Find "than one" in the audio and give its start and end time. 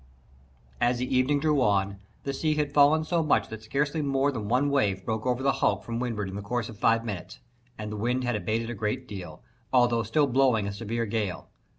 4.31-4.71